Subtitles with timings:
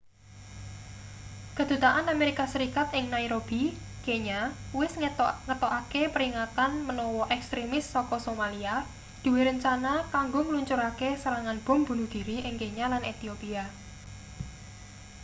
[1.57, 3.63] kedutaan amerika serikat ing nairobi
[4.05, 4.39] kenya
[4.79, 4.93] wis
[5.47, 8.75] ngetokaki peringatan menawa ekstrimis saka somalia
[9.23, 13.63] duwe rencana kanggo ngluncurake serangan bom bunuh diri ing kenya lan ethiopia